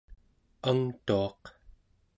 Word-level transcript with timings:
angtuaq 0.69 1.43